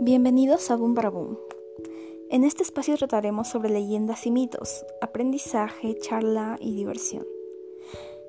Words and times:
Bienvenidos 0.00 0.70
a 0.70 0.76
Boom 0.76 0.94
para 0.94 1.10
Boom. 1.10 1.36
En 2.30 2.44
este 2.44 2.62
espacio 2.62 2.96
trataremos 2.96 3.48
sobre 3.48 3.68
leyendas 3.68 4.26
y 4.26 4.30
mitos, 4.30 4.86
aprendizaje, 5.00 5.98
charla 5.98 6.56
y 6.60 6.72
diversión. 6.72 7.26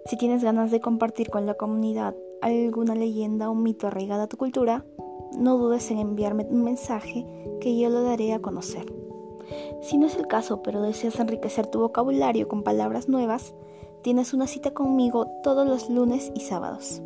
Si 0.06 0.18
tienes 0.18 0.44
ganas 0.44 0.72
de 0.72 0.82
compartir 0.82 1.30
con 1.30 1.46
la 1.46 1.54
comunidad 1.54 2.16
alguna 2.42 2.96
leyenda 2.96 3.52
o 3.52 3.56
mito 3.56 3.86
arraigada 3.86 4.24
a 4.24 4.28
tu 4.28 4.36
cultura, 4.36 4.84
no 5.38 5.60
dudes 5.60 5.92
en 5.92 6.00
enviarme 6.00 6.48
un 6.50 6.64
mensaje 6.64 7.28
que 7.62 7.78
yo 7.78 7.90
lo 7.90 8.02
daré 8.02 8.34
a 8.34 8.42
conocer. 8.42 8.92
Si 9.84 10.00
no 10.00 10.08
es 10.08 10.16
el 10.16 10.26
caso, 10.26 10.64
pero 10.64 10.82
deseas 10.82 11.20
enriquecer 11.20 11.68
tu 11.68 11.82
vocabulario 11.82 12.48
con 12.48 12.64
palabras 12.64 13.08
nuevas, 13.10 13.54
tienes 14.02 14.34
una 14.34 14.48
cita 14.48 14.72
conmigo 14.72 15.28
todos 15.44 15.68
los 15.68 15.88
lunes 15.88 16.32
y 16.34 16.40
sábados. 16.40 17.04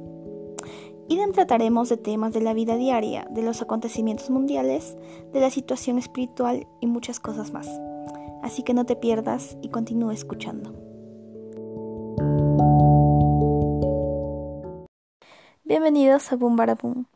Y 1.10 1.20
trataremos 1.34 1.90
de 1.90 1.98
temas 1.98 2.34
de 2.34 2.42
la 2.42 2.54
vida 2.54 2.76
diaria, 2.76 3.28
de 3.30 3.42
los 3.42 3.62
acontecimientos 3.62 4.30
mundiales, 4.30 4.96
de 5.34 5.42
la 5.42 5.50
situación 5.50 5.98
espiritual 5.98 6.68
y 6.80 6.88
muchas 6.88 7.20
cosas 7.20 7.52
más. 7.52 7.68
Así 8.42 8.64
que 8.64 8.74
no 8.74 8.86
te 8.86 8.96
pierdas 8.96 9.58
y 9.62 9.70
continúa 9.70 10.14
escuchando. 10.14 10.74
Bienvenidos 15.64 16.32
a 16.32 16.36
Boom 16.36 16.56
Boom. 16.56 17.08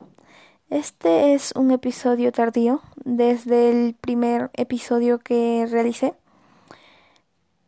Este 0.70 1.34
es 1.34 1.54
un 1.56 1.72
episodio 1.72 2.32
tardío 2.32 2.82
desde 3.06 3.70
el 3.70 3.94
primer 3.94 4.50
episodio 4.54 5.20
que 5.20 5.66
realicé, 5.70 6.14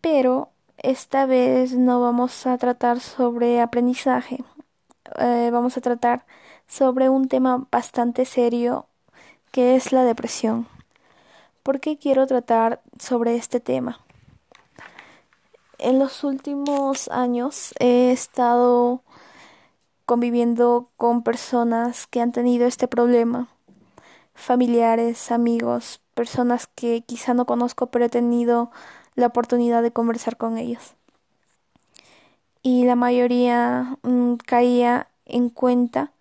pero 0.01 0.49
esta 0.77 1.25
vez 1.25 1.75
no 1.75 2.01
vamos 2.01 2.45
a 2.45 2.57
tratar 2.57 2.99
sobre 2.99 3.61
aprendizaje, 3.61 4.43
eh, 5.17 5.49
vamos 5.51 5.77
a 5.77 5.81
tratar 5.81 6.25
sobre 6.67 7.09
un 7.09 7.27
tema 7.27 7.65
bastante 7.71 8.25
serio 8.25 8.85
que 9.51 9.75
es 9.75 9.91
la 9.91 10.03
depresión. 10.03 10.67
¿Por 11.63 11.79
qué 11.79 11.97
quiero 11.97 12.27
tratar 12.27 12.81
sobre 12.99 13.35
este 13.35 13.59
tema? 13.59 13.99
En 15.77 15.97
los 15.97 16.23
últimos 16.23 17.07
años 17.09 17.73
he 17.79 18.11
estado 18.11 19.01
conviviendo 20.05 20.89
con 20.97 21.23
personas 21.23 22.07
que 22.07 22.21
han 22.21 22.31
tenido 22.31 22.67
este 22.67 22.87
problema, 22.87 23.47
familiares, 24.33 25.31
amigos, 25.31 26.01
personas 26.13 26.67
que 26.67 27.01
quizá 27.01 27.33
no 27.33 27.45
conozco 27.45 27.87
pero 27.87 28.05
he 28.05 28.09
tenido 28.09 28.71
la 29.15 29.27
oportunidad 29.27 29.81
de 29.81 29.91
conversar 29.91 30.37
con 30.37 30.57
ellos 30.57 30.98
y 32.61 32.85
la 32.85 32.95
mayoría 32.95 33.97
mm, 34.03 34.35
caía 34.45 35.07
en 35.25 35.49
cuenta 35.49 36.11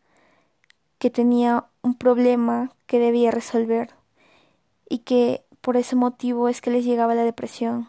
que 0.98 1.11
tenía 1.11 1.64
un 1.83 1.95
problema 1.95 2.72
que 2.86 2.98
debía 2.98 3.30
resolver 3.30 3.91
y 4.89 4.98
que 4.98 5.42
por 5.61 5.77
ese 5.77 5.97
motivo 5.97 6.48
es 6.48 6.61
que 6.61 6.70
les 6.70 6.84
llegaba 6.84 7.14
la 7.14 7.25
depresión. 7.25 7.89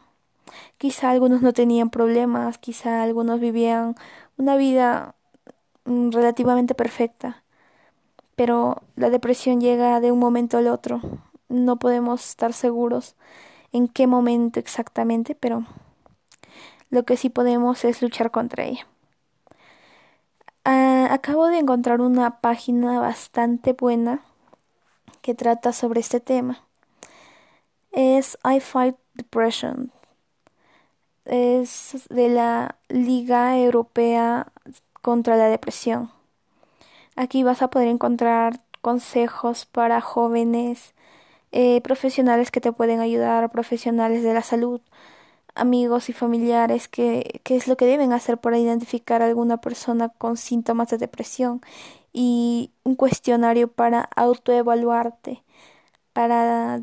Quizá 0.78 1.11
algunos 1.11 1.41
no 1.41 1.53
tenían 1.53 1.89
problemas, 1.89 2.58
quizá 2.58 3.03
algunos 3.03 3.39
vivían 3.39 3.95
una 4.38 4.56
vida 4.58 5.16
mm, 5.86 6.11
relativamente 6.11 6.75
perfecta, 6.75 7.44
pero 8.36 8.81
la 8.95 9.09
depresión 9.09 9.61
llega 9.61 10.00
de 10.00 10.11
un 10.11 10.19
momento 10.19 10.58
al 10.58 10.67
otro. 10.67 11.02
No 11.50 11.78
podemos 11.78 12.30
estar 12.30 12.53
seguros 12.53 13.16
en 13.73 13.88
qué 13.88 14.08
momento 14.08 14.59
exactamente, 14.59 15.36
pero 15.36 15.66
lo 16.90 17.04
que 17.04 17.18
sí 17.18 17.30
podemos 17.30 17.86
es 17.86 18.02
luchar 18.02 18.32
contra 18.32 18.66
ella. 18.66 18.88
Ah, 20.66 21.08
acabo 21.12 21.48
de 21.48 21.59
encontrar 21.59 22.02
una 22.02 22.42
página 22.42 23.00
bastante 23.00 23.73
buena 23.73 24.22
que 25.22 25.34
trata 25.34 25.73
sobre 25.73 26.00
este 26.00 26.20
tema. 26.20 26.64
Es 27.91 28.38
I 28.44 28.59
Fight 28.59 28.96
Depression. 29.13 29.91
Es 31.25 32.08
de 32.09 32.30
la 32.30 32.75
Liga 32.88 33.58
Europea 33.58 34.52
contra 35.02 35.38
la 35.38 35.47
Depresión. 35.47 36.12
Aquí 37.16 37.44
vas 37.44 37.62
a 37.62 37.69
poder 37.69 37.88
encontrar 37.88 38.62
consejos 38.81 39.66
para 39.66 40.02
jóvenes, 40.02 40.94
eh, 41.52 41.81
profesionales 41.81 42.52
que 42.52 42.62
te 42.62 42.72
pueden 42.72 43.00
ayudar, 43.02 43.52
profesionales 43.52 44.24
de 44.24 44.34
la 44.34 44.44
salud, 44.44 44.81
amigos 45.56 46.10
y 46.10 46.14
familiares 46.14 46.88
qué, 46.88 47.42
es 47.46 47.68
lo 47.68 47.78
que 47.78 47.86
deben 47.86 48.14
hacer 48.14 48.38
para 48.38 48.58
identificar 48.58 49.22
a 49.22 49.26
alguna 49.26 49.58
persona 49.58 50.10
con 50.10 50.38
síntomas 50.38 50.90
de 50.90 50.98
depresión 50.98 51.62
y 52.14 52.72
un 52.84 52.96
cuestionario 52.96 53.68
para 53.68 54.10
autoevaluarte, 54.16 55.44
para 56.14 56.82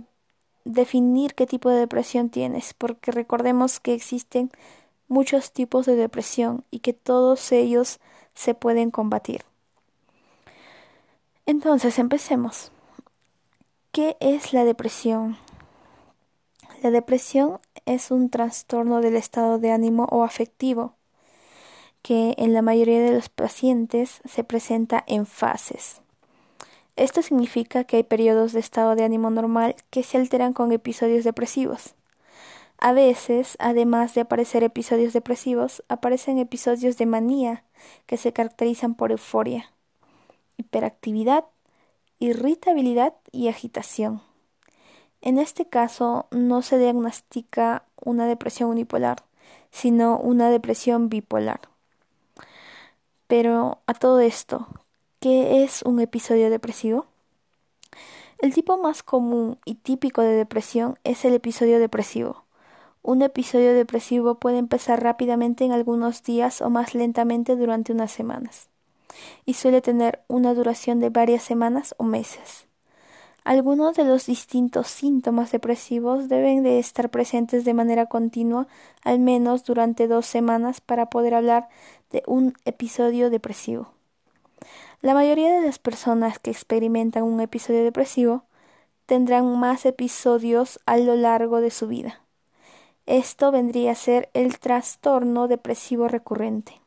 definir 0.65 1.35
qué 1.35 1.47
tipo 1.47 1.71
de 1.71 1.81
depresión 1.81 2.31
tienes, 2.31 2.75
porque 2.75 3.13
recordemos 3.13 3.81
que 3.81 3.95
existen 3.95 4.51
muchos 5.09 5.53
tipos 5.53 5.87
de 5.87 5.97
depresión 5.97 6.65
y 6.71 6.81
que 6.81 6.93
todos 6.93 7.53
ellos 7.53 8.01
se 8.35 8.55
pueden 8.55 8.91
combatir. 8.91 9.45
Entonces, 11.47 11.99
empecemos. 11.99 12.73
¿Qué 13.93 14.17
es 14.21 14.53
la 14.53 14.65
depresión? 14.65 15.39
La 16.83 16.91
depresión 16.91 17.59
es 17.87 18.11
un 18.11 18.29
trastorno 18.29 19.01
del 19.01 19.17
estado 19.17 19.59
de 19.59 19.71
ánimo 19.71 20.07
o 20.11 20.25
afectivo 20.25 20.95
que 22.03 22.35
en 22.39 22.53
la 22.53 22.63
mayoría 22.63 23.01
de 23.01 23.13
los 23.13 23.29
pacientes 23.29 24.21
se 24.25 24.45
presenta 24.45 25.03
en 25.07 25.27
fases. 25.27 26.03
Esto 26.95 27.21
significa 27.21 27.85
que 27.85 27.97
hay 27.97 28.03
periodos 28.05 28.53
de 28.53 28.61
estado 28.61 28.95
de 28.95 29.05
ánimo 29.05 29.31
normal 29.31 29.75
que 29.91 30.03
se 30.03 30.17
alteran 30.17 30.53
con 30.53 30.71
episodios 30.71 31.25
depresivos. 31.25 31.95
A 32.79 32.93
veces, 32.93 33.57
además 33.59 34.15
de 34.15 34.21
aparecer 34.21 34.63
episodios 34.63 35.13
depresivos, 35.13 35.83
aparecen 35.89 36.39
episodios 36.39 36.97
de 36.97 37.07
manía 37.07 37.65
que 38.07 38.19
se 38.19 38.33
caracterizan 38.33 38.95
por 38.95 39.13
euforia, 39.13 39.73
hiperactividad, 40.59 41.45
irritabilidad 42.19 43.15
y 43.33 43.49
agitación. 43.49 44.23
En 45.27 45.39
este 45.39 45.67
caso 45.67 46.29
no 46.31 46.63
se 46.63 46.79
diagnostica 46.79 47.83
una 48.01 48.27
depresión 48.27 48.71
unipolar, 48.71 49.25
sino 49.73 50.19
una 50.19 50.51
depresión 50.51 51.09
bipolar. 51.09 51.63
Pero 53.27 53.81
a 53.89 53.95
todo 53.95 54.21
esto, 54.21 54.69
¿qué 55.19 55.65
es 55.65 55.83
un 55.83 55.99
episodio 55.99 56.49
depresivo? 56.49 57.07
El 58.39 58.55
tipo 58.55 58.79
más 58.79 59.03
común 59.03 59.59
y 59.65 59.75
típico 59.75 60.23
de 60.23 60.31
depresión 60.31 60.97
es 61.03 61.25
el 61.25 61.35
episodio 61.35 61.81
depresivo. 61.81 62.45
Un 63.03 63.21
episodio 63.23 63.75
depresivo 63.75 64.37
puede 64.37 64.59
empezar 64.59 65.03
rápidamente 65.03 65.65
en 65.65 65.73
algunos 65.73 66.23
días 66.23 66.63
o 66.63 66.71
más 66.71 66.95
lentamente 66.95 67.57
durante 67.57 67.93
unas 67.93 68.13
semanas, 68.13 68.69
y 69.45 69.55
suele 69.55 69.81
tener 69.81 70.23
una 70.29 70.55
duración 70.55 71.01
de 71.01 71.11
varias 71.11 71.43
semanas 71.43 71.97
o 71.99 72.05
meses. 72.05 72.66
Algunos 73.47 73.95
de 73.95 74.03
los 74.03 74.27
distintos 74.27 74.89
síntomas 74.89 75.53
depresivos 75.53 76.29
deben 76.29 76.65
de 76.65 76.81
estar 76.81 77.11
presentes 77.11 77.65
de 77.65 77.75
manera 77.75 78.07
continua 78.07 78.67
al 79.05 79.21
menos 79.21 79.63
durante 79.63 80.09
dos 80.09 80.27
semanas 80.27 80.81
para 80.81 81.11
poder 81.11 81.33
hablar 81.33 81.69
de 82.11 82.25
un 82.27 82.55
episodio 82.65 83.31
depresivo. 83.31 83.93
La 85.01 85.15
mayoría 85.15 85.53
de 85.55 85.65
las 85.65 85.79
personas 85.79 86.41
que 86.41 86.51
experimentan 86.51 87.23
un 87.23 87.41
episodio 87.41 87.85
depresivo 87.85 88.43
tendrán 89.07 89.57
más 89.61 89.87
episodios 89.87 90.81
a 90.85 90.97
lo 90.97 91.15
largo 91.15 91.61
de 91.61 91.71
su 91.71 91.87
vida. 91.87 92.23
Esto 93.07 93.53
vendría 93.53 93.93
a 93.93 93.95
ser 93.95 94.29
el 94.35 94.59
trastorno 94.59 95.47
depresivo 95.47 96.09
recurrente. 96.09 96.81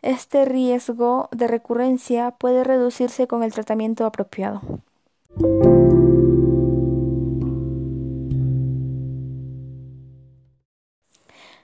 Este 0.00 0.46
riesgo 0.46 1.28
de 1.32 1.48
recurrencia 1.48 2.30
puede 2.30 2.64
reducirse 2.64 3.26
con 3.26 3.42
el 3.42 3.52
tratamiento 3.52 4.06
apropiado. 4.06 4.62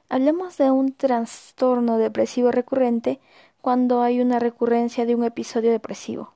Hablemos 0.08 0.56
de 0.58 0.72
un 0.72 0.93
trastorno 0.93 1.99
depresivo 1.99 2.50
recurrente 2.50 3.20
cuando 3.61 4.02
hay 4.02 4.20
una 4.20 4.40
recurrencia 4.40 5.06
de 5.06 5.14
un 5.14 5.22
episodio 5.22 5.70
depresivo. 5.70 6.32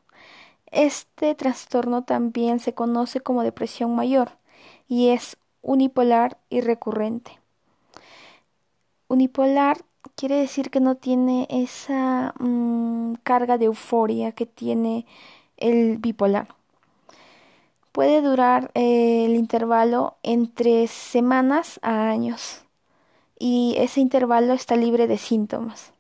Este 0.70 1.34
trastorno 1.34 2.04
también 2.04 2.60
se 2.60 2.72
conoce 2.72 3.20
como 3.20 3.42
depresión 3.42 3.96
mayor 3.96 4.30
y 4.86 5.08
es 5.08 5.36
unipolar 5.60 6.38
y 6.50 6.60
recurrente. 6.60 7.40
Unipolar 9.08 9.78
quiere 10.14 10.36
decir 10.36 10.70
que 10.70 10.78
no 10.78 10.94
tiene 10.94 11.48
esa 11.50 12.32
mm, 12.38 13.14
carga 13.24 13.58
de 13.58 13.64
euforia 13.64 14.30
que 14.30 14.46
tiene 14.46 15.04
el 15.56 15.98
bipolar 15.98 16.46
puede 17.94 18.22
durar 18.22 18.72
eh, 18.74 19.24
el 19.24 19.36
intervalo 19.36 20.16
entre 20.24 20.88
semanas 20.88 21.78
a 21.80 22.08
años 22.08 22.64
y 23.38 23.76
ese 23.78 24.00
intervalo 24.00 24.52
está 24.52 24.74
libre 24.74 25.06
de 25.06 25.16
síntomas. 25.16 25.92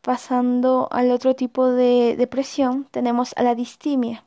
Pasando 0.00 0.88
al 0.90 1.12
otro 1.12 1.36
tipo 1.36 1.68
de 1.68 2.16
depresión, 2.18 2.88
tenemos 2.90 3.32
a 3.36 3.44
la 3.44 3.54
distimia. 3.54 4.24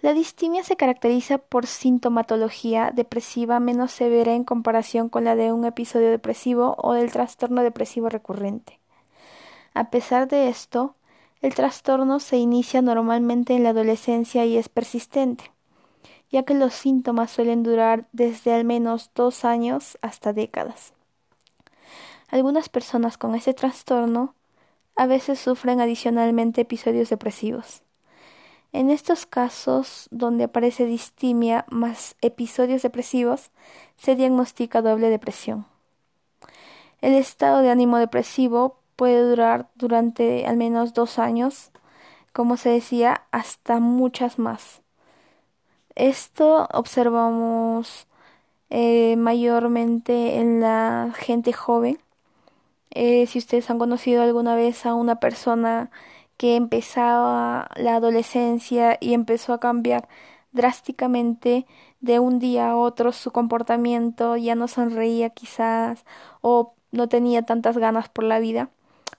La 0.00 0.12
distimia 0.12 0.64
se 0.64 0.74
caracteriza 0.74 1.38
por 1.38 1.68
sintomatología 1.68 2.90
depresiva 2.92 3.60
menos 3.60 3.92
severa 3.92 4.34
en 4.34 4.42
comparación 4.42 5.08
con 5.08 5.22
la 5.22 5.36
de 5.36 5.52
un 5.52 5.64
episodio 5.64 6.10
depresivo 6.10 6.74
o 6.78 6.94
del 6.94 7.12
trastorno 7.12 7.62
depresivo 7.62 8.08
recurrente. 8.08 8.80
A 9.72 9.88
pesar 9.88 10.26
de 10.26 10.48
esto, 10.48 10.95
el 11.42 11.54
trastorno 11.54 12.18
se 12.20 12.38
inicia 12.38 12.82
normalmente 12.82 13.54
en 13.54 13.62
la 13.62 13.70
adolescencia 13.70 14.44
y 14.46 14.56
es 14.56 14.68
persistente, 14.68 15.52
ya 16.30 16.44
que 16.44 16.54
los 16.54 16.74
síntomas 16.74 17.30
suelen 17.30 17.62
durar 17.62 18.08
desde 18.12 18.54
al 18.54 18.64
menos 18.64 19.10
dos 19.14 19.44
años 19.44 19.98
hasta 20.00 20.32
décadas. 20.32 20.92
Algunas 22.28 22.68
personas 22.68 23.18
con 23.18 23.34
este 23.34 23.54
trastorno 23.54 24.34
a 24.96 25.06
veces 25.06 25.38
sufren 25.38 25.80
adicionalmente 25.80 26.62
episodios 26.62 27.10
depresivos. 27.10 27.82
En 28.72 28.90
estos 28.90 29.26
casos, 29.26 30.08
donde 30.10 30.44
aparece 30.44 30.86
distimia 30.86 31.64
más 31.70 32.16
episodios 32.20 32.82
depresivos, 32.82 33.50
se 33.96 34.16
diagnostica 34.16 34.82
doble 34.82 35.08
depresión. 35.08 35.66
El 37.00 37.14
estado 37.14 37.60
de 37.60 37.70
ánimo 37.70 37.98
depresivo 37.98 38.80
puede 38.96 39.22
durar 39.28 39.68
durante 39.76 40.46
al 40.46 40.56
menos 40.56 40.94
dos 40.94 41.18
años, 41.18 41.70
como 42.32 42.56
se 42.56 42.70
decía, 42.70 43.22
hasta 43.30 43.80
muchas 43.80 44.38
más. 44.38 44.82
Esto 45.94 46.68
observamos 46.72 48.06
eh, 48.70 49.16
mayormente 49.16 50.36
en 50.38 50.60
la 50.60 51.12
gente 51.16 51.52
joven. 51.52 51.98
Eh, 52.90 53.26
si 53.26 53.38
ustedes 53.38 53.70
han 53.70 53.78
conocido 53.78 54.22
alguna 54.22 54.54
vez 54.56 54.86
a 54.86 54.94
una 54.94 55.20
persona 55.20 55.90
que 56.36 56.56
empezaba 56.56 57.68
la 57.76 57.96
adolescencia 57.96 58.98
y 59.00 59.14
empezó 59.14 59.52
a 59.54 59.60
cambiar 59.60 60.08
drásticamente 60.52 61.66
de 62.00 62.18
un 62.20 62.38
día 62.38 62.70
a 62.70 62.76
otro 62.76 63.12
su 63.12 63.30
comportamiento, 63.32 64.36
ya 64.36 64.54
no 64.54 64.68
sonreía 64.68 65.30
quizás 65.30 66.04
o 66.40 66.74
no 66.92 67.08
tenía 67.08 67.42
tantas 67.42 67.78
ganas 67.78 68.08
por 68.08 68.24
la 68.24 68.38
vida, 68.40 68.70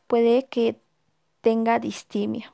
puede 0.08 0.46
que 0.48 0.80
tenga 1.42 1.80
distimia. 1.80 2.54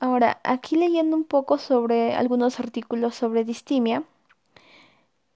Ahora, 0.00 0.40
aquí 0.44 0.76
leyendo 0.76 1.16
un 1.16 1.24
poco 1.24 1.58
sobre 1.58 2.14
algunos 2.14 2.60
artículos 2.60 3.14
sobre 3.16 3.44
distimia, 3.44 4.04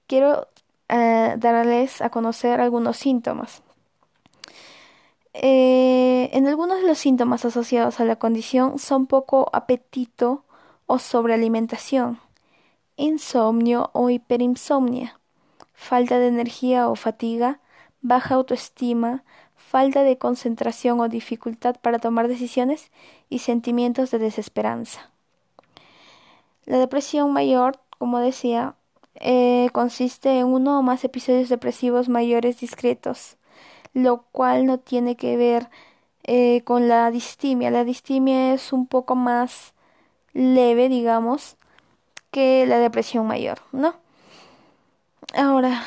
quiero 0.07 0.49
eh, 0.89 1.35
darles 1.39 2.01
a 2.01 2.11
conocer 2.11 2.61
algunos 2.61 2.97
síntomas. 2.97 3.63
Eh, 5.35 6.29
en 6.33 6.47
algunos 6.47 6.83
de 6.83 6.87
los 6.87 6.99
síntomas 6.99 7.45
asociados 7.45 7.99
a 8.01 8.05
la 8.05 8.17
condición 8.17 8.79
son 8.79 9.07
poco 9.07 9.49
apetito 9.53 10.45
o 10.87 10.99
sobrealimentación, 10.99 12.21
insomnio 12.97 13.91
o 13.95 14.11
hiperinsomnia, 14.11 15.19
falta 15.73 16.19
de 16.19 16.29
energía 16.29 16.89
o 16.89 16.97
fatiga, 16.97 17.61
baja 18.03 18.35
autoestima, 18.35 19.25
falta 19.69 20.03
de 20.03 20.19
concentración 20.19 21.01
o 21.01 21.09
dificultad 21.09 21.77
para 21.81 21.99
tomar 21.99 22.29
decisiones 22.29 22.91
y 23.29 23.39
sentimientos 23.39 24.11
de 24.11 24.19
desesperanza. 24.19 25.11
La 26.65 26.79
depresión 26.79 27.33
mayor, 27.33 27.79
como 27.99 28.19
decía, 28.19 28.75
eh, 29.17 29.69
consiste 29.73 30.39
en 30.39 30.47
uno 30.47 30.79
o 30.79 30.83
más 30.83 31.05
episodios 31.05 31.49
depresivos 31.49 32.09
mayores 32.09 32.61
discretos, 32.61 33.37
lo 33.95 34.23
cual 34.33 34.67
no 34.67 34.79
tiene 34.79 35.17
que 35.17 35.37
ver 35.37 35.69
eh, 36.25 36.63
con 36.65 36.89
la 36.89 37.11
distimia. 37.11 37.71
La 37.71 37.85
distimia 37.85 38.55
es 38.55 38.73
un 38.73 38.87
poco 38.87 39.15
más 39.15 39.75
leve, 40.35 40.89
digamos, 40.89 41.57
que 42.31 42.67
la 42.67 42.79
depresión 42.79 43.27
mayor, 43.27 43.59
¿no? 43.73 43.95
Ahora, 45.35 45.83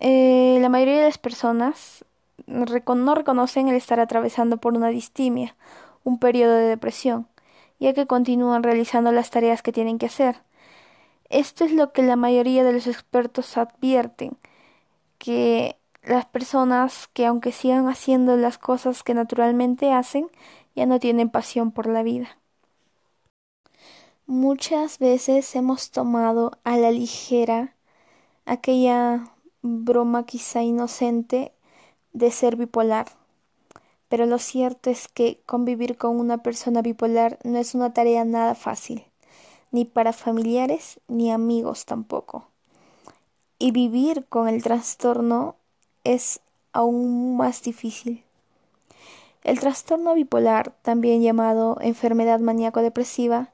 eh, 0.00 0.58
la 0.60 0.68
mayoría 0.68 0.98
de 0.98 1.04
las 1.04 1.18
personas 1.18 2.04
no 2.50 3.14
reconocen 3.14 3.68
el 3.68 3.76
estar 3.76 4.00
atravesando 4.00 4.58
por 4.58 4.74
una 4.74 4.88
distimia, 4.88 5.56
un 6.04 6.18
periodo 6.18 6.54
de 6.54 6.64
depresión, 6.64 7.28
ya 7.78 7.94
que 7.94 8.06
continúan 8.06 8.62
realizando 8.62 9.12
las 9.12 9.30
tareas 9.30 9.62
que 9.62 9.72
tienen 9.72 9.98
que 9.98 10.06
hacer. 10.06 10.42
Esto 11.28 11.64
es 11.64 11.72
lo 11.72 11.92
que 11.92 12.02
la 12.02 12.16
mayoría 12.16 12.64
de 12.64 12.72
los 12.72 12.86
expertos 12.86 13.56
advierten, 13.56 14.36
que 15.18 15.76
las 16.02 16.26
personas 16.26 17.08
que 17.12 17.26
aunque 17.26 17.52
sigan 17.52 17.88
haciendo 17.88 18.36
las 18.36 18.58
cosas 18.58 19.02
que 19.02 19.14
naturalmente 19.14 19.92
hacen, 19.92 20.28
ya 20.74 20.86
no 20.86 20.98
tienen 20.98 21.30
pasión 21.30 21.72
por 21.72 21.86
la 21.86 22.02
vida. 22.02 22.38
Muchas 24.26 24.98
veces 24.98 25.54
hemos 25.56 25.90
tomado 25.90 26.52
a 26.64 26.76
la 26.76 26.90
ligera 26.90 27.74
aquella 28.46 29.28
broma 29.62 30.24
quizá 30.24 30.62
inocente 30.62 31.52
de 32.12 32.30
ser 32.30 32.56
bipolar. 32.56 33.06
Pero 34.08 34.26
lo 34.26 34.38
cierto 34.38 34.90
es 34.90 35.08
que 35.08 35.40
convivir 35.46 35.96
con 35.96 36.18
una 36.18 36.38
persona 36.38 36.82
bipolar 36.82 37.38
no 37.44 37.58
es 37.58 37.74
una 37.74 37.92
tarea 37.92 38.24
nada 38.24 38.54
fácil, 38.54 39.04
ni 39.70 39.84
para 39.84 40.12
familiares 40.12 41.00
ni 41.06 41.30
amigos 41.30 41.84
tampoco. 41.84 42.48
Y 43.58 43.70
vivir 43.70 44.24
con 44.28 44.48
el 44.48 44.62
trastorno 44.62 45.54
es 46.02 46.40
aún 46.72 47.36
más 47.36 47.62
difícil. 47.62 48.24
El 49.44 49.60
trastorno 49.60 50.14
bipolar, 50.14 50.74
también 50.82 51.22
llamado 51.22 51.78
enfermedad 51.80 52.40
maníaco-depresiva, 52.40 53.50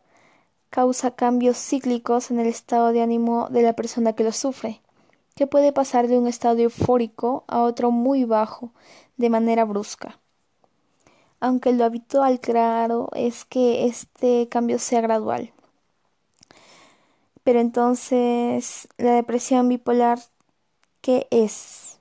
causa 0.70 1.11
cambios 1.11 1.58
cíclicos 1.58 2.31
en 2.31 2.41
el 2.41 2.47
estado 2.47 2.93
de 2.93 3.03
ánimo 3.03 3.49
de 3.50 3.62
la 3.62 3.75
persona 3.75 4.14
que 4.14 4.25
lo 4.25 4.32
sufre 4.32 4.81
que 5.36 5.46
puede 5.46 5.72
pasar 5.72 6.08
de 6.08 6.18
un 6.18 6.26
estado 6.26 6.58
eufórico 6.60 7.44
a 7.46 7.60
otro 7.60 7.90
muy 7.90 8.24
bajo 8.24 8.72
de 9.18 9.28
manera 9.28 9.64
brusca. 9.66 10.18
Aunque 11.40 11.72
lo 11.74 11.84
habitual, 11.84 12.40
claro, 12.40 13.10
es 13.14 13.44
que 13.44 13.84
este 13.84 14.48
cambio 14.48 14.78
sea 14.78 15.02
gradual. 15.02 15.52
Pero 17.44 17.60
entonces, 17.60 18.88
la 18.96 19.12
depresión 19.12 19.68
bipolar, 19.68 20.18
¿qué 21.02 21.28
es? 21.30 21.98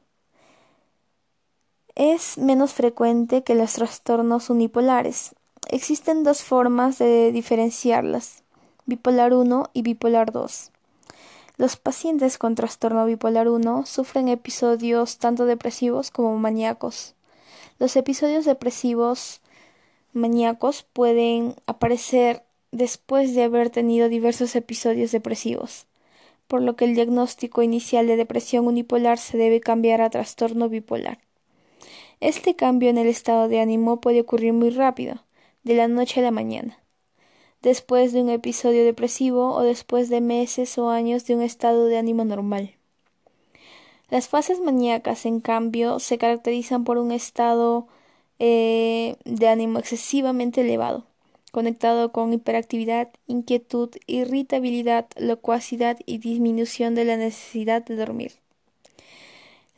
Es 1.94 2.38
menos 2.38 2.74
frecuente 2.74 3.44
que 3.44 3.54
los 3.54 3.74
trastornos 3.74 4.50
unipolares. 4.50 5.36
Existen 5.68 6.24
dos 6.24 6.42
formas 6.42 7.00
de 7.00 7.34
diferenciarlas, 7.34 8.44
bipolar 8.86 9.34
1 9.34 9.70
y 9.74 9.82
bipolar 9.82 10.32
2. 10.32 10.72
Los 11.58 11.78
pacientes 11.78 12.38
con 12.38 12.56
trastorno 12.56 13.06
bipolar 13.06 13.48
1 13.48 13.86
sufren 13.86 14.28
episodios 14.28 15.20
tanto 15.20 15.46
depresivos 15.46 16.12
como 16.12 16.38
maníacos. 16.38 17.16
Los 17.80 17.96
episodios 17.96 18.44
depresivos 18.44 19.40
maníacos 20.12 20.84
pueden 20.84 21.56
aparecer 21.66 22.44
después 22.72 23.36
de 23.36 23.44
haber 23.44 23.70
tenido 23.70 24.10
diversos 24.10 24.54
episodios 24.58 25.14
depresivos, 25.14 25.86
por 26.48 26.62
lo 26.62 26.76
que 26.76 26.84
el 26.84 26.94
diagnóstico 26.94 27.62
inicial 27.62 28.06
de 28.08 28.18
depresión 28.18 28.68
unipolar 28.68 29.18
se 29.18 29.38
debe 29.38 29.62
cambiar 29.62 30.02
a 30.02 30.10
trastorno 30.10 30.68
bipolar. 30.68 31.20
Este 32.20 32.58
cambio 32.58 32.90
en 32.90 32.98
el 32.98 33.08
estado 33.08 33.48
de 33.48 33.62
ánimo 33.62 34.02
puede 34.02 34.20
ocurrir 34.20 34.52
muy 34.52 34.72
rápido, 34.72 35.24
de 35.64 35.76
la 35.76 35.88
noche 35.88 36.20
a 36.20 36.24
la 36.24 36.32
mañana 36.32 36.78
después 37.66 38.14
de 38.14 38.22
un 38.22 38.30
episodio 38.30 38.86
depresivo 38.86 39.56
o 39.56 39.64
después 39.64 40.08
de 40.08 40.22
meses 40.22 40.78
o 40.78 40.92
años 40.92 41.26
de 41.26 41.34
un 41.34 41.42
estado 41.42 41.88
de 41.88 41.98
ánimo 41.98 42.24
normal. 42.24 42.76
Las 44.12 44.28
fases 44.28 44.60
maníacas, 44.60 45.26
en 45.26 45.40
cambio, 45.40 45.98
se 46.00 46.20
caracterizan 46.20 46.84
por 46.84 47.00
un 47.00 47.12
estado 47.12 47.88
eh, 48.38 49.16
de 49.26 49.48
ánimo 49.48 49.80
excesivamente 49.80 50.62
elevado, 50.62 51.06
conectado 51.52 52.12
con 52.12 52.34
hiperactividad, 52.34 53.10
inquietud, 53.26 53.90
irritabilidad, 54.06 55.08
locuacidad 55.18 55.98
y 56.06 56.20
disminución 56.20 56.94
de 56.94 57.06
la 57.06 57.18
necesidad 57.18 57.84
de 57.84 57.96
dormir. 57.96 58.34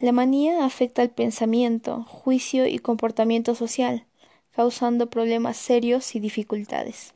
La 0.01 0.11
manía 0.11 0.65
afecta 0.65 1.03
al 1.03 1.09
pensamiento, 1.11 2.03
juicio 2.03 2.67
y 2.67 2.79
comportamiento 2.79 3.55
social, 3.55 4.03
causando 4.53 5.09
problemas 5.09 5.55
serios 5.55 6.15
y 6.17 6.19
dificultades 6.19 7.13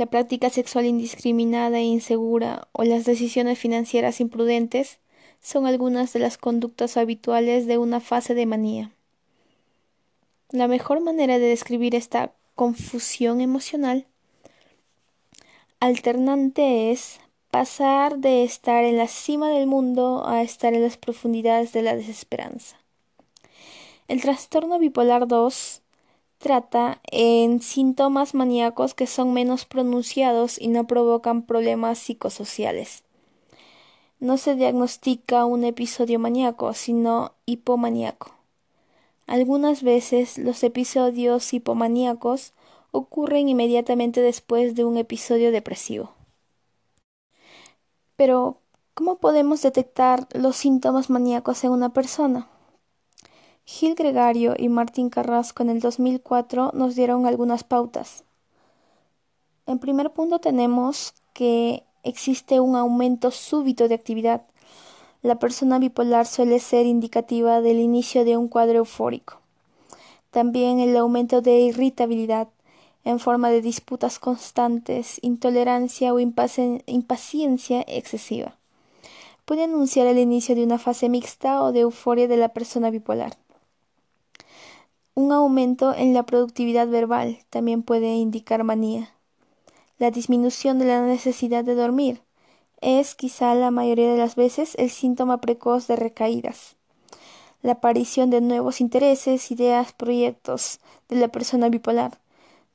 la 0.00 0.06
práctica 0.06 0.48
sexual 0.48 0.86
indiscriminada 0.86 1.76
e 1.76 1.82
insegura 1.82 2.68
o 2.72 2.84
las 2.84 3.04
decisiones 3.04 3.58
financieras 3.58 4.22
imprudentes 4.22 4.98
son 5.42 5.66
algunas 5.66 6.14
de 6.14 6.20
las 6.20 6.38
conductas 6.38 6.96
habituales 6.96 7.66
de 7.66 7.76
una 7.76 8.00
fase 8.00 8.34
de 8.34 8.46
manía. 8.46 8.92
La 10.52 10.68
mejor 10.68 11.00
manera 11.00 11.38
de 11.38 11.44
describir 11.44 11.94
esta 11.94 12.32
confusión 12.54 13.42
emocional 13.42 14.06
alternante 15.80 16.90
es 16.92 17.20
pasar 17.50 18.20
de 18.20 18.42
estar 18.42 18.84
en 18.84 18.96
la 18.96 19.06
cima 19.06 19.50
del 19.50 19.66
mundo 19.66 20.26
a 20.26 20.40
estar 20.40 20.72
en 20.72 20.82
las 20.82 20.96
profundidades 20.96 21.74
de 21.74 21.82
la 21.82 21.94
desesperanza. 21.94 22.78
El 24.08 24.22
trastorno 24.22 24.78
bipolar 24.78 25.28
2 25.28 25.79
trata 26.40 27.00
en 27.04 27.60
síntomas 27.60 28.34
maníacos 28.34 28.94
que 28.94 29.06
son 29.06 29.32
menos 29.34 29.66
pronunciados 29.66 30.58
y 30.58 30.68
no 30.68 30.86
provocan 30.86 31.42
problemas 31.42 31.98
psicosociales. 31.98 33.04
No 34.18 34.38
se 34.38 34.54
diagnostica 34.54 35.44
un 35.44 35.64
episodio 35.64 36.18
maníaco, 36.18 36.72
sino 36.72 37.32
hipomaníaco. 37.44 38.34
Algunas 39.26 39.82
veces 39.82 40.38
los 40.38 40.64
episodios 40.64 41.52
hipomaníacos 41.52 42.54
ocurren 42.90 43.48
inmediatamente 43.48 44.22
después 44.22 44.74
de 44.74 44.84
un 44.84 44.96
episodio 44.96 45.52
depresivo. 45.52 46.12
Pero, 48.16 48.56
¿cómo 48.94 49.18
podemos 49.18 49.62
detectar 49.62 50.26
los 50.32 50.56
síntomas 50.56 51.10
maníacos 51.10 51.64
en 51.64 51.70
una 51.70 51.90
persona? 51.90 52.48
Gil 53.80 53.94
Gregario 53.94 54.56
y 54.58 54.68
Martín 54.68 55.08
Carrasco 55.08 55.62
en 55.62 55.70
el 55.70 55.80
2004 55.80 56.72
nos 56.74 56.96
dieron 56.96 57.24
algunas 57.24 57.64
pautas. 57.64 58.24
En 59.66 59.78
primer 59.78 60.10
punto 60.10 60.38
tenemos 60.38 61.14
que 61.32 61.82
existe 62.02 62.60
un 62.60 62.76
aumento 62.76 63.30
súbito 63.30 63.88
de 63.88 63.94
actividad. 63.94 64.42
La 65.22 65.38
persona 65.38 65.78
bipolar 65.78 66.26
suele 66.26 66.58
ser 66.58 66.84
indicativa 66.84 67.62
del 67.62 67.80
inicio 67.80 68.26
de 68.26 68.36
un 68.36 68.48
cuadro 68.48 68.80
eufórico. 68.80 69.40
También 70.30 70.78
el 70.80 70.94
aumento 70.98 71.40
de 71.40 71.60
irritabilidad 71.60 72.48
en 73.04 73.18
forma 73.18 73.48
de 73.48 73.62
disputas 73.62 74.18
constantes, 74.18 75.18
intolerancia 75.22 76.12
o 76.12 76.18
impaciencia 76.20 77.80
excesiva. 77.88 78.58
Puede 79.46 79.64
anunciar 79.64 80.06
el 80.06 80.18
inicio 80.18 80.54
de 80.54 80.64
una 80.64 80.76
fase 80.76 81.08
mixta 81.08 81.62
o 81.62 81.72
de 81.72 81.80
euforia 81.80 82.28
de 82.28 82.36
la 82.36 82.50
persona 82.50 82.90
bipolar. 82.90 83.38
Un 85.20 85.32
aumento 85.32 85.94
en 85.94 86.14
la 86.14 86.22
productividad 86.22 86.88
verbal 86.88 87.40
también 87.50 87.82
puede 87.82 88.14
indicar 88.14 88.64
manía. 88.64 89.10
La 89.98 90.10
disminución 90.10 90.78
de 90.78 90.86
la 90.86 91.02
necesidad 91.02 91.62
de 91.62 91.74
dormir 91.74 92.22
es 92.80 93.14
quizá 93.16 93.54
la 93.54 93.70
mayoría 93.70 94.10
de 94.10 94.16
las 94.16 94.34
veces 94.34 94.74
el 94.76 94.88
síntoma 94.88 95.42
precoz 95.42 95.86
de 95.88 95.96
recaídas. 95.96 96.76
La 97.60 97.72
aparición 97.72 98.30
de 98.30 98.40
nuevos 98.40 98.80
intereses, 98.80 99.50
ideas, 99.50 99.92
proyectos 99.92 100.80
de 101.10 101.16
la 101.16 101.28
persona 101.28 101.68
bipolar 101.68 102.18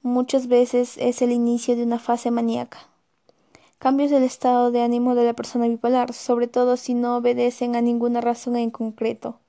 muchas 0.04 0.46
veces 0.46 1.00
es 1.00 1.24
el 1.24 1.32
inicio 1.32 1.76
de 1.76 1.82
una 1.82 1.98
fase 1.98 2.30
maníaca. 2.30 2.78
Cambios 3.80 4.12
del 4.12 4.22
estado 4.22 4.70
de 4.70 4.84
ánimo 4.84 5.16
de 5.16 5.26
la 5.26 5.34
persona 5.34 5.68
bipolar, 5.68 6.14
sobre 6.14 6.48
todo 6.48 6.78
si 6.78 6.94
no 6.94 7.18
obedecen 7.18 7.76
a 7.76 7.82
ninguna 7.82 8.22
razón 8.22 8.56
en 8.56 8.70
concreto 8.70 9.40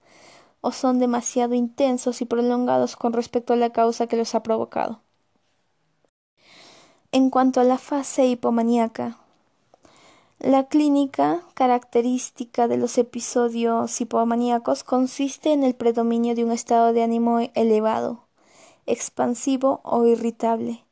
o 0.67 0.73
son 0.73 0.99
demasiado 0.99 1.55
intensos 1.55 2.21
y 2.21 2.25
prolongados 2.25 2.97
con 2.97 3.13
respecto 3.13 3.53
a 3.53 3.57
la 3.57 3.71
causa 3.71 4.09
que 4.09 4.17
los 4.17 4.35
ha 4.35 4.43
provocado. 4.43 5.01
En 7.13 7.31
cuanto 7.31 7.61
a 7.61 7.65
la 7.65 7.79
fase 7.79 8.27
hipomaníaca, 8.27 9.17
la 10.41 10.67
clínica 10.67 11.43
característica 11.55 12.67
de 12.67 12.79
los 12.79 12.99
episodios 12.99 14.01
hipomaníacos 14.01 14.83
consiste 14.83 15.53
en 15.53 15.63
el 15.63 15.77
predominio 15.77 16.35
de 16.35 16.43
un 16.43 16.51
estado 16.51 16.93
de 16.93 17.05
ánimo 17.05 17.39
elevado, 17.55 18.25
expansivo 18.87 19.81
o 19.85 20.05
irritable, 20.05 20.85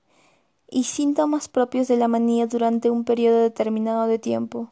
y 0.70 0.84
síntomas 0.84 1.48
propios 1.48 1.88
de 1.88 1.96
la 1.96 2.06
manía 2.06 2.46
durante 2.46 2.90
un 2.90 3.02
periodo 3.02 3.38
determinado 3.38 4.06
de 4.06 4.20
tiempo, 4.20 4.70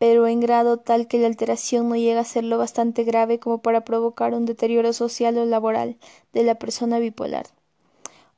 pero 0.00 0.26
en 0.26 0.40
grado 0.40 0.78
tal 0.78 1.08
que 1.08 1.18
la 1.18 1.26
alteración 1.26 1.90
no 1.90 1.94
llega 1.94 2.22
a 2.22 2.24
ser 2.24 2.42
lo 2.44 2.56
bastante 2.56 3.04
grave 3.04 3.38
como 3.38 3.60
para 3.60 3.84
provocar 3.84 4.32
un 4.32 4.46
deterioro 4.46 4.94
social 4.94 5.36
o 5.36 5.44
laboral 5.44 5.98
de 6.32 6.42
la 6.42 6.54
persona 6.54 6.98
bipolar, 6.98 7.48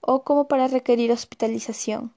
o 0.01 0.25
como 0.25 0.49
para 0.49 0.67
requerir 0.67 1.13
hospitalización. 1.13 2.13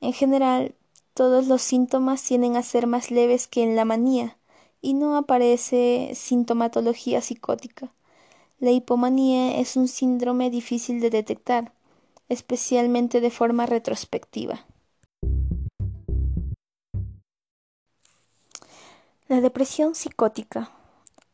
En 0.00 0.12
general, 0.12 0.74
todos 1.14 1.46
los 1.46 1.62
síntomas 1.62 2.24
tienden 2.24 2.56
a 2.56 2.64
ser 2.64 2.88
más 2.88 3.12
leves 3.12 3.46
que 3.46 3.62
en 3.62 3.76
la 3.76 3.84
manía, 3.84 4.36
y 4.80 4.94
no 4.94 5.16
aparece 5.16 6.10
sintomatología 6.16 7.20
psicótica. 7.20 7.92
La 8.58 8.72
hipomanía 8.72 9.58
es 9.58 9.76
un 9.76 9.86
síndrome 9.86 10.50
difícil 10.50 10.98
de 10.98 11.10
detectar, 11.10 11.72
especialmente 12.28 13.20
de 13.20 13.30
forma 13.30 13.64
retrospectiva. 13.64 14.66
La 19.32 19.40
depresión 19.40 19.94
psicótica. 19.94 20.72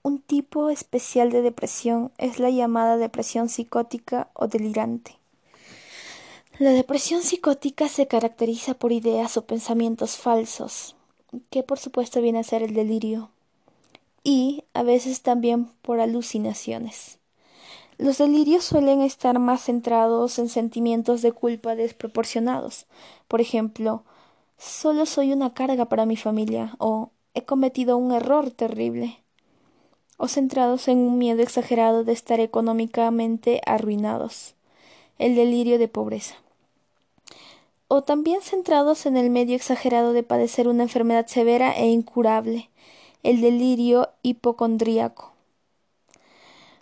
Un 0.04 0.20
tipo 0.20 0.70
especial 0.70 1.32
de 1.32 1.42
depresión 1.42 2.12
es 2.16 2.38
la 2.38 2.48
llamada 2.48 2.96
depresión 2.96 3.48
psicótica 3.48 4.28
o 4.34 4.46
delirante. 4.46 5.16
La 6.60 6.70
depresión 6.70 7.22
psicótica 7.22 7.88
se 7.88 8.06
caracteriza 8.06 8.74
por 8.74 8.92
ideas 8.92 9.36
o 9.36 9.46
pensamientos 9.46 10.16
falsos, 10.16 10.94
que 11.50 11.64
por 11.64 11.80
supuesto 11.80 12.20
viene 12.22 12.38
a 12.38 12.44
ser 12.44 12.62
el 12.62 12.72
delirio, 12.72 13.30
y 14.22 14.62
a 14.74 14.84
veces 14.84 15.22
también 15.22 15.64
por 15.82 15.98
alucinaciones. 15.98 17.18
Los 17.96 18.18
delirios 18.18 18.62
suelen 18.62 19.00
estar 19.00 19.40
más 19.40 19.62
centrados 19.62 20.38
en 20.38 20.48
sentimientos 20.48 21.20
de 21.20 21.32
culpa 21.32 21.74
desproporcionados. 21.74 22.86
Por 23.26 23.40
ejemplo, 23.40 24.04
solo 24.56 25.04
soy 25.04 25.32
una 25.32 25.52
carga 25.52 25.86
para 25.86 26.06
mi 26.06 26.16
familia 26.16 26.76
o 26.78 27.10
he 27.38 27.44
cometido 27.44 27.96
un 27.96 28.12
error 28.12 28.50
terrible, 28.50 29.22
o 30.16 30.26
centrados 30.26 30.88
en 30.88 30.98
un 30.98 31.18
miedo 31.18 31.42
exagerado 31.42 32.02
de 32.02 32.12
estar 32.12 32.40
económicamente 32.40 33.60
arruinados, 33.64 34.54
el 35.18 35.36
delirio 35.36 35.78
de 35.78 35.88
pobreza, 35.88 36.34
o 37.86 38.02
también 38.02 38.42
centrados 38.42 39.06
en 39.06 39.16
el 39.16 39.30
medio 39.30 39.54
exagerado 39.54 40.12
de 40.12 40.24
padecer 40.24 40.68
una 40.68 40.82
enfermedad 40.82 41.26
severa 41.28 41.72
e 41.72 41.86
incurable, 41.86 42.70
el 43.22 43.40
delirio 43.40 44.10
hipocondríaco. 44.22 45.32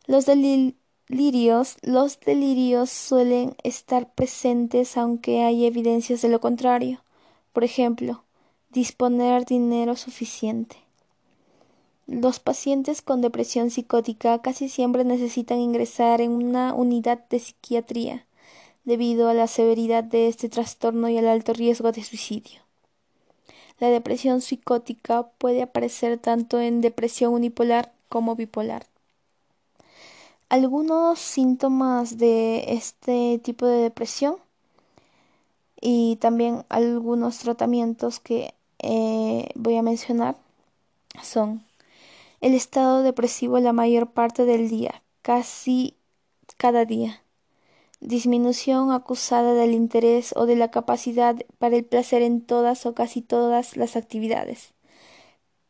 Los 0.06 0.24
delirios, 0.24 1.76
los 1.82 2.20
delirios 2.20 2.90
suelen 2.90 3.56
estar 3.62 4.12
presentes 4.14 4.96
aunque 4.96 5.42
hay 5.42 5.66
evidencias 5.66 6.22
de 6.22 6.28
lo 6.28 6.40
contrario. 6.40 7.02
Por 7.52 7.64
ejemplo, 7.64 8.22
disponer 8.76 9.46
dinero 9.46 9.96
suficiente. 9.96 10.76
Los 12.06 12.40
pacientes 12.40 13.00
con 13.00 13.22
depresión 13.22 13.70
psicótica 13.70 14.42
casi 14.42 14.68
siempre 14.68 15.02
necesitan 15.02 15.60
ingresar 15.60 16.20
en 16.20 16.32
una 16.32 16.74
unidad 16.74 17.26
de 17.30 17.38
psiquiatría 17.38 18.26
debido 18.84 19.30
a 19.30 19.34
la 19.34 19.46
severidad 19.46 20.04
de 20.04 20.28
este 20.28 20.50
trastorno 20.50 21.08
y 21.08 21.16
al 21.16 21.26
alto 21.26 21.54
riesgo 21.54 21.90
de 21.90 22.04
suicidio. 22.04 22.60
La 23.80 23.88
depresión 23.88 24.42
psicótica 24.42 25.26
puede 25.38 25.62
aparecer 25.62 26.18
tanto 26.18 26.60
en 26.60 26.82
depresión 26.82 27.32
unipolar 27.32 27.94
como 28.10 28.36
bipolar. 28.36 28.86
Algunos 30.50 31.18
síntomas 31.18 32.18
de 32.18 32.74
este 32.74 33.40
tipo 33.42 33.64
de 33.64 33.78
depresión 33.78 34.36
y 35.80 36.16
también 36.16 36.66
algunos 36.68 37.38
tratamientos 37.38 38.20
que 38.20 38.52
eh, 38.78 39.48
voy 39.54 39.76
a 39.76 39.82
mencionar 39.82 40.36
son 41.22 41.64
el 42.40 42.54
estado 42.54 43.02
depresivo 43.02 43.58
la 43.58 43.72
mayor 43.72 44.10
parte 44.10 44.44
del 44.44 44.68
día, 44.68 45.02
casi 45.22 45.94
cada 46.56 46.84
día, 46.84 47.22
disminución 48.00 48.92
acusada 48.92 49.54
del 49.54 49.72
interés 49.72 50.34
o 50.36 50.46
de 50.46 50.56
la 50.56 50.70
capacidad 50.70 51.36
para 51.58 51.76
el 51.76 51.84
placer 51.84 52.22
en 52.22 52.40
todas 52.40 52.86
o 52.86 52.94
casi 52.94 53.22
todas 53.22 53.76
las 53.76 53.96
actividades, 53.96 54.74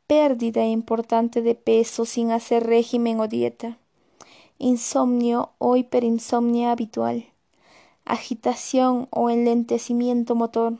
pérdida 0.06 0.66
importante 0.66 1.40
de 1.42 1.54
peso 1.54 2.04
sin 2.04 2.30
hacer 2.30 2.66
régimen 2.66 3.20
o 3.20 3.28
dieta, 3.28 3.78
insomnio 4.58 5.50
o 5.58 5.76
hiperinsomnia 5.76 6.72
habitual, 6.72 7.26
agitación 8.04 9.08
o 9.10 9.30
enlentecimiento 9.30 10.34
motor, 10.34 10.78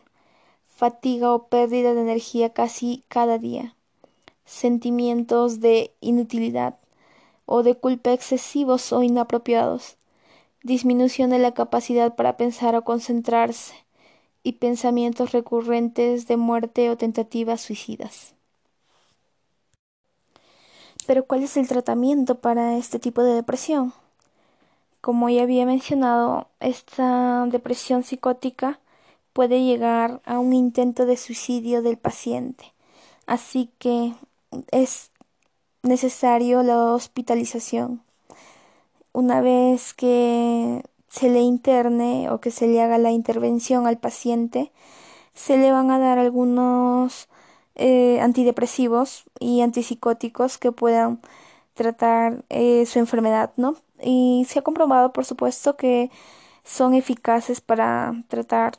fatiga 0.77 1.33
o 1.35 1.49
pérdida 1.49 1.95
de 1.95 2.03
energía 2.03 2.53
casi 2.53 3.03
cada 3.09 3.39
día, 3.39 3.75
sentimientos 4.45 5.61
de 5.61 5.95
inutilidad 6.01 6.79
o 7.47 7.63
de 7.63 7.75
culpa 7.75 8.13
excesivos 8.13 8.93
o 8.93 9.03
inapropiados, 9.03 9.97
disminución 10.63 11.31
de 11.31 11.39
la 11.39 11.55
capacidad 11.55 12.15
para 12.15 12.37
pensar 12.37 12.75
o 12.77 12.85
concentrarse, 12.85 13.75
y 14.47 14.53
pensamientos 14.53 15.33
recurrentes 15.33 16.29
de 16.29 16.37
muerte 16.37 16.89
o 16.91 16.97
tentativas 16.97 17.63
suicidas. 17.63 18.37
Pero 21.05 21.27
¿cuál 21.27 21.43
es 21.43 21.57
el 21.57 21.67
tratamiento 21.67 22.37
para 22.37 22.77
este 22.77 23.01
tipo 23.01 23.25
de 23.25 23.35
depresión? 23.35 23.93
Como 25.01 25.29
ya 25.31 25.43
había 25.43 25.67
mencionado, 25.67 26.47
esta 26.61 27.47
depresión 27.47 28.05
psicótica 28.05 28.79
puede 29.37 29.63
llegar 29.63 30.23
a 30.25 30.39
un 30.39 30.55
intento 30.55 31.05
de 31.05 31.19
suicidio 31.19 31.83
del 31.83 31.99
paciente. 31.99 32.73
Así 33.27 33.71
que 33.79 34.15
es 34.71 35.11
necesario 35.83 36.63
la 36.63 36.95
hospitalización. 36.95 38.01
Una 39.13 39.43
vez 39.43 39.93
que 39.93 40.83
se 41.11 41.29
le 41.29 41.41
interne 41.41 42.31
o 42.31 42.41
que 42.41 42.51
se 42.51 42.67
le 42.67 42.81
haga 42.81 42.97
la 42.97 43.11
intervención 43.11 43.87
al 43.87 43.99
paciente, 43.99 44.73
se 45.35 45.59
le 45.59 45.71
van 45.71 45.91
a 45.91 45.99
dar 45.99 46.19
algunos 46.19 47.29
eh, 47.75 48.19
antidepresivos 48.23 49.25
y 49.39 49.61
antipsicóticos 49.61 50.57
que 50.57 50.73
puedan 50.73 51.21
tratar 51.75 52.43
eh, 52.49 52.87
su 52.87 53.01
enfermedad, 53.01 53.53
¿no? 53.57 53.77
Y 54.03 54.47
se 54.49 54.61
ha 54.61 54.63
comprobado, 54.63 55.13
por 55.13 55.27
supuesto, 55.27 55.77
que 55.77 56.11
son 56.65 56.95
eficaces 56.95 57.61
para 57.61 58.15
tratar 58.29 58.79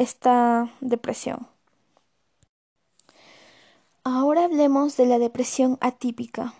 esta 0.00 0.72
depresión. 0.80 1.46
Ahora 4.02 4.44
hablemos 4.44 4.96
de 4.96 5.04
la 5.04 5.18
depresión 5.18 5.76
atípica. 5.82 6.54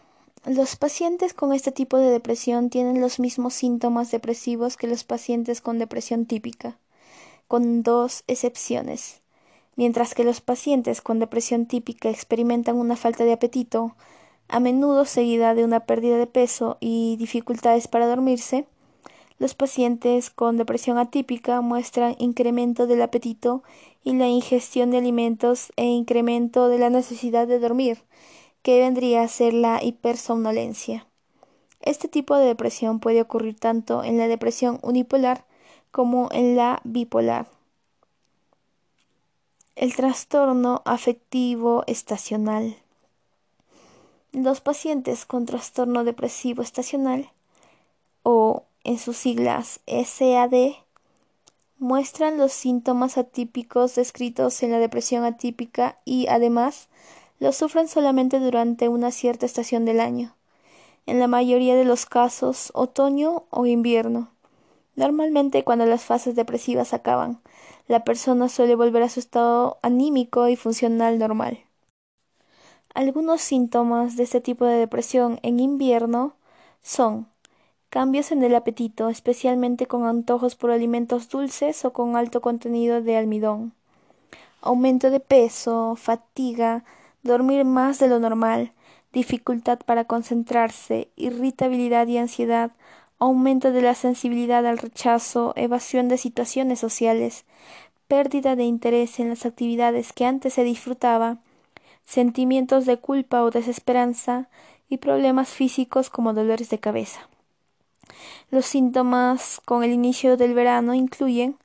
Los 0.44 0.76
pacientes 0.76 1.32
con 1.32 1.54
este 1.54 1.72
tipo 1.72 1.96
de 1.96 2.10
depresión 2.10 2.68
tienen 2.68 3.00
los 3.00 3.18
mismos 3.18 3.54
síntomas 3.54 4.10
depresivos 4.10 4.76
que 4.76 4.86
los 4.88 5.04
pacientes 5.04 5.62
con 5.62 5.78
depresión 5.78 6.26
típica, 6.26 6.76
con 7.48 7.82
dos 7.82 8.24
excepciones. 8.26 9.22
Mientras 9.74 10.14
que 10.14 10.24
los 10.24 10.42
pacientes 10.42 11.00
con 11.00 11.18
depresión 11.18 11.64
típica 11.64 12.10
experimentan 12.10 12.76
una 12.76 12.96
falta 12.96 13.24
de 13.24 13.32
apetito, 13.32 13.96
a 14.48 14.60
menudo 14.60 15.06
seguida 15.06 15.54
de 15.54 15.64
una 15.64 15.80
pérdida 15.80 16.18
de 16.18 16.26
peso 16.26 16.76
y 16.78 17.16
dificultades 17.16 17.88
para 17.88 18.06
dormirse, 18.06 18.66
los 19.40 19.54
pacientes 19.54 20.28
con 20.28 20.58
depresión 20.58 20.98
atípica 20.98 21.62
muestran 21.62 22.14
incremento 22.18 22.86
del 22.86 23.00
apetito 23.00 23.62
y 24.04 24.12
la 24.12 24.28
ingestión 24.28 24.90
de 24.90 24.98
alimentos 24.98 25.72
e 25.76 25.86
incremento 25.86 26.68
de 26.68 26.78
la 26.78 26.90
necesidad 26.90 27.48
de 27.48 27.58
dormir, 27.58 28.02
que 28.62 28.78
vendría 28.80 29.22
a 29.22 29.28
ser 29.28 29.54
la 29.54 29.82
hipersomnolencia. 29.82 31.06
Este 31.80 32.06
tipo 32.06 32.36
de 32.36 32.44
depresión 32.44 33.00
puede 33.00 33.22
ocurrir 33.22 33.58
tanto 33.58 34.04
en 34.04 34.18
la 34.18 34.28
depresión 34.28 34.78
unipolar 34.82 35.46
como 35.90 36.28
en 36.32 36.54
la 36.54 36.82
bipolar. 36.84 37.48
El 39.74 39.96
trastorno 39.96 40.82
afectivo 40.84 41.82
estacional. 41.86 42.76
Los 44.32 44.60
pacientes 44.60 45.24
con 45.24 45.46
trastorno 45.46 46.04
depresivo 46.04 46.60
estacional 46.60 47.30
en 48.90 48.98
sus 48.98 49.16
siglas 49.18 49.78
SAD 49.86 50.72
muestran 51.78 52.38
los 52.38 52.52
síntomas 52.52 53.18
atípicos 53.18 53.94
descritos 53.94 54.64
en 54.64 54.72
la 54.72 54.80
depresión 54.80 55.22
atípica 55.22 56.00
y 56.04 56.26
además 56.26 56.88
los 57.38 57.54
sufren 57.54 57.86
solamente 57.86 58.40
durante 58.40 58.88
una 58.88 59.12
cierta 59.12 59.46
estación 59.46 59.84
del 59.84 60.00
año, 60.00 60.34
en 61.06 61.20
la 61.20 61.28
mayoría 61.28 61.76
de 61.76 61.84
los 61.84 62.04
casos 62.04 62.72
otoño 62.74 63.44
o 63.50 63.64
invierno. 63.64 64.32
Normalmente 64.96 65.62
cuando 65.62 65.86
las 65.86 66.02
fases 66.02 66.34
depresivas 66.34 66.92
acaban, 66.92 67.40
la 67.86 68.02
persona 68.02 68.48
suele 68.48 68.74
volver 68.74 69.04
a 69.04 69.08
su 69.08 69.20
estado 69.20 69.78
anímico 69.82 70.48
y 70.48 70.56
funcional 70.56 71.16
normal. 71.20 71.60
Algunos 72.92 73.40
síntomas 73.40 74.16
de 74.16 74.24
este 74.24 74.40
tipo 74.40 74.64
de 74.64 74.78
depresión 74.78 75.38
en 75.44 75.60
invierno 75.60 76.34
son 76.82 77.29
cambios 77.90 78.30
en 78.30 78.44
el 78.44 78.54
apetito, 78.54 79.08
especialmente 79.08 79.86
con 79.86 80.06
antojos 80.06 80.54
por 80.54 80.70
alimentos 80.70 81.28
dulces 81.28 81.84
o 81.84 81.92
con 81.92 82.16
alto 82.16 82.40
contenido 82.40 83.02
de 83.02 83.16
almidón, 83.16 83.72
aumento 84.62 85.10
de 85.10 85.18
peso, 85.18 85.96
fatiga, 85.96 86.84
dormir 87.24 87.64
más 87.64 87.98
de 87.98 88.08
lo 88.08 88.20
normal, 88.20 88.72
dificultad 89.12 89.80
para 89.80 90.04
concentrarse, 90.04 91.08
irritabilidad 91.16 92.06
y 92.06 92.18
ansiedad, 92.18 92.70
aumento 93.18 93.72
de 93.72 93.82
la 93.82 93.96
sensibilidad 93.96 94.64
al 94.66 94.78
rechazo, 94.78 95.52
evasión 95.56 96.08
de 96.08 96.16
situaciones 96.16 96.78
sociales, 96.78 97.44
pérdida 98.06 98.54
de 98.54 98.64
interés 98.64 99.18
en 99.18 99.28
las 99.30 99.44
actividades 99.44 100.12
que 100.12 100.26
antes 100.26 100.54
se 100.54 100.62
disfrutaba, 100.62 101.38
sentimientos 102.04 102.86
de 102.86 102.98
culpa 102.98 103.42
o 103.42 103.50
desesperanza 103.50 104.48
y 104.88 104.98
problemas 104.98 105.48
físicos 105.48 106.08
como 106.08 106.34
dolores 106.34 106.70
de 106.70 106.78
cabeza. 106.78 107.28
Los 108.50 108.66
síntomas 108.66 109.60
con 109.64 109.84
el 109.84 109.92
inicio 109.92 110.36
del 110.36 110.54
verano 110.54 110.94
incluyen 110.94 111.56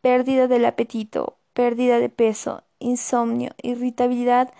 pérdida 0.00 0.48
del 0.48 0.64
apetito, 0.64 1.36
pérdida 1.52 1.98
de 1.98 2.08
peso, 2.08 2.62
insomnio, 2.78 3.52
irritabilidad 3.62 4.52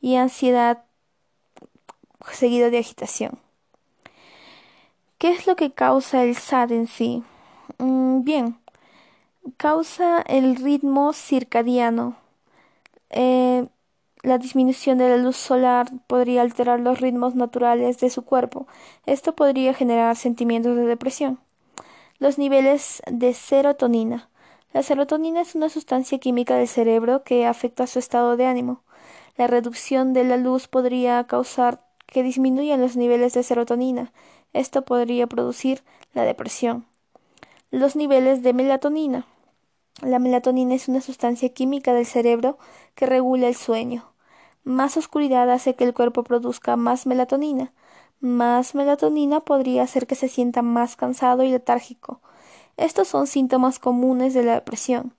y 0.00 0.16
ansiedad 0.16 0.84
seguido 2.32 2.70
de 2.70 2.78
agitación. 2.78 3.38
¿Qué 5.18 5.30
es 5.30 5.46
lo 5.46 5.56
que 5.56 5.72
causa 5.72 6.22
el 6.22 6.36
SAD 6.36 6.72
en 6.72 6.86
sí? 6.86 7.24
Mm, 7.78 8.22
bien, 8.22 8.58
causa 9.56 10.22
el 10.22 10.56
ritmo 10.56 11.12
circadiano. 11.12 12.16
Eh, 13.10 13.66
la 14.22 14.38
disminución 14.38 14.98
de 14.98 15.08
la 15.08 15.16
luz 15.16 15.36
solar 15.36 15.90
podría 16.06 16.42
alterar 16.42 16.80
los 16.80 17.00
ritmos 17.00 17.34
naturales 17.34 17.98
de 17.98 18.10
su 18.10 18.22
cuerpo. 18.22 18.66
Esto 19.06 19.34
podría 19.34 19.74
generar 19.74 20.16
sentimientos 20.16 20.76
de 20.76 20.86
depresión. 20.86 21.38
Los 22.18 22.38
niveles 22.38 23.02
de 23.06 23.32
serotonina. 23.32 24.28
La 24.72 24.82
serotonina 24.82 25.40
es 25.40 25.54
una 25.54 25.68
sustancia 25.68 26.18
química 26.18 26.56
del 26.56 26.68
cerebro 26.68 27.22
que 27.22 27.46
afecta 27.46 27.86
su 27.86 27.98
estado 27.98 28.36
de 28.36 28.46
ánimo. 28.46 28.82
La 29.36 29.46
reducción 29.46 30.12
de 30.14 30.24
la 30.24 30.36
luz 30.36 30.68
podría 30.68 31.24
causar 31.26 31.80
que 32.06 32.22
disminuyan 32.22 32.80
los 32.80 32.96
niveles 32.96 33.34
de 33.34 33.42
serotonina. 33.42 34.12
Esto 34.52 34.82
podría 34.82 35.26
producir 35.26 35.82
la 36.12 36.24
depresión. 36.24 36.86
Los 37.70 37.96
niveles 37.96 38.42
de 38.42 38.52
melatonina. 38.52 39.26
La 40.02 40.20
melatonina 40.20 40.74
es 40.74 40.88
una 40.88 41.00
sustancia 41.00 41.48
química 41.48 41.92
del 41.92 42.06
cerebro 42.06 42.56
que 42.94 43.06
regula 43.06 43.48
el 43.48 43.56
sueño. 43.56 44.12
Más 44.62 44.96
oscuridad 44.96 45.50
hace 45.50 45.74
que 45.74 45.84
el 45.84 45.92
cuerpo 45.94 46.22
produzca 46.22 46.76
más 46.76 47.06
melatonina. 47.06 47.72
Más 48.20 48.76
melatonina 48.76 49.40
podría 49.40 49.82
hacer 49.82 50.06
que 50.06 50.14
se 50.14 50.28
sienta 50.28 50.62
más 50.62 50.94
cansado 50.94 51.42
y 51.42 51.50
letárgico. 51.50 52.20
Estos 52.76 53.08
son 53.08 53.26
síntomas 53.26 53.80
comunes 53.80 54.34
de 54.34 54.44
la 54.44 54.54
depresión. 54.54 55.14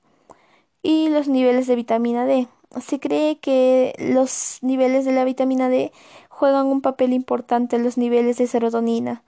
Y 0.81 1.09
los 1.09 1.27
niveles 1.27 1.67
de 1.67 1.75
vitamina 1.75 2.25
D. 2.25 2.47
Se 2.79 3.01
cree 3.01 3.39
que 3.39 3.95
los 3.99 4.59
niveles 4.61 5.03
de 5.03 5.11
la 5.11 5.25
vitamina 5.25 5.67
D 5.67 5.91
juegan 6.29 6.67
un 6.67 6.81
papel 6.81 7.11
importante 7.11 7.75
en 7.75 7.83
los 7.83 7.97
niveles 7.97 8.37
de 8.37 8.47
serotonina. 8.47 9.23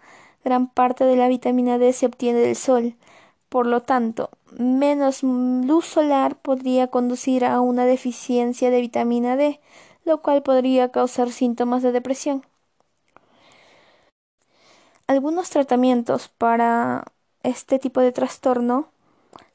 Gran 0.46 0.68
parte 0.68 1.04
de 1.04 1.18
la 1.18 1.28
vitamina 1.28 1.78
D 1.78 1.92
se 1.92 2.06
obtiene 2.06 2.40
del 2.40 2.56
sol. 2.56 2.96
Por 3.52 3.68
lo 3.68 3.82
tanto, 3.82 4.30
menos 4.58 5.24
luz 5.24 5.86
solar 5.86 6.38
podría 6.38 6.88
conducir 6.88 7.44
a 7.44 7.60
una 7.60 7.84
deficiencia 7.84 8.72
de 8.72 8.80
vitamina 8.80 9.36
D, 9.36 9.60
lo 10.06 10.22
cual 10.22 10.42
podría 10.42 10.90
causar 10.94 11.34
síntomas 11.34 11.84
de 11.84 11.92
depresión. 11.92 12.46
Algunos 15.06 15.50
tratamientos 15.50 16.30
para 16.30 17.04
este 17.44 17.78
tipo 17.78 18.00
de 18.00 18.14
trastorno 18.14 18.88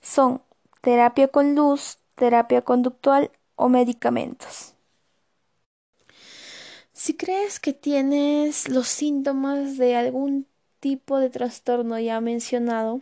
son 0.03 0.43
terapia 0.83 1.29
con 1.29 1.55
luz, 1.55 1.97
terapia 2.17 2.61
conductual 2.61 3.31
o 3.55 3.71
medicamentos. 3.71 4.75
Si 6.93 7.17
crees 7.17 7.59
que 7.59 7.73
tienes 7.73 8.69
los 8.69 8.89
síntomas 8.89 9.79
de 9.79 9.97
algún 9.97 10.47
tipo 10.81 11.19
de 11.19 11.31
trastorno 11.31 11.99
ya 11.99 12.21
mencionado, 12.21 13.01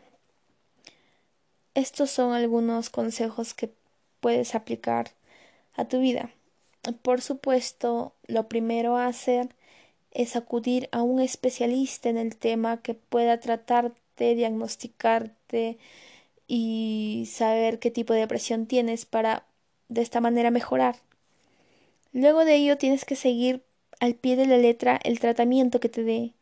estos 1.75 2.11
son 2.11 2.33
algunos 2.33 2.91
consejos 2.91 3.55
que 3.55 3.71
puedes 4.21 4.55
aplicar 4.55 5.11
a 5.75 5.87
tu 5.87 6.01
vida. 6.01 6.31
Por 7.03 7.21
supuesto, 7.21 8.13
lo 8.27 8.49
primero 8.49 8.97
a 8.97 9.07
hacer 9.07 9.49
es 10.13 10.37
acudir 10.37 10.89
a 10.93 11.03
un 11.03 11.21
especialista 11.21 12.09
en 12.09 12.17
el 12.17 12.37
tema 12.37 12.81
que 12.83 12.95
pueda 12.95 13.41
tratarte, 13.41 14.35
diagnosticarte 14.35 15.79
y 16.47 17.29
saber 17.31 17.79
qué 17.79 17.91
tipo 17.91 18.15
de 18.15 18.21
depresión 18.21 18.67
tienes 18.67 19.07
para 19.07 19.45
de 19.89 20.03
esta 20.03 20.21
manera 20.21 20.51
mejorar. 20.51 20.97
Luego 22.13 22.45
de 22.45 22.55
ello 22.55 22.79
tienes 22.79 23.05
que 23.05 23.17
seguir 23.17 23.63
al 23.99 24.15
pie 24.15 24.37
de 24.37 24.47
la 24.47 24.57
letra 24.57 25.01
el 25.03 25.19
tratamiento 25.19 25.81
que 25.81 25.89
te 25.89 26.05
dé. 26.05 26.33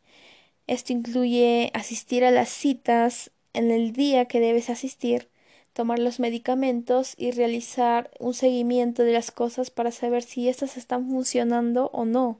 Esto 0.66 0.92
incluye 0.92 1.70
asistir 1.74 2.24
a 2.24 2.30
las 2.30 2.50
citas 2.50 3.30
en 3.54 3.70
el 3.70 3.92
día 3.92 4.26
que 4.26 4.40
debes 4.40 4.70
asistir, 4.70 5.28
tomar 5.72 5.98
los 5.98 6.20
medicamentos 6.20 7.14
y 7.16 7.30
realizar 7.30 8.10
un 8.18 8.34
seguimiento 8.34 9.02
de 9.02 9.12
las 9.12 9.30
cosas 9.30 9.70
para 9.70 9.90
saber 9.90 10.22
si 10.22 10.48
éstas 10.48 10.76
están 10.76 11.08
funcionando 11.08 11.90
o 11.92 12.04
no. 12.04 12.38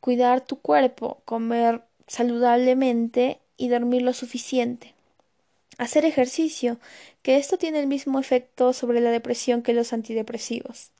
Cuidar 0.00 0.40
tu 0.40 0.60
cuerpo, 0.60 1.20
comer 1.24 1.82
saludablemente 2.06 3.38
y 3.56 3.68
dormir 3.68 4.02
lo 4.02 4.12
suficiente. 4.12 4.94
Hacer 5.78 6.04
ejercicio, 6.04 6.78
que 7.22 7.36
esto 7.36 7.56
tiene 7.56 7.80
el 7.80 7.86
mismo 7.86 8.18
efecto 8.18 8.72
sobre 8.72 9.00
la 9.00 9.10
depresión 9.10 9.62
que 9.62 9.74
los 9.74 9.92
antidepresivos. 9.92 10.90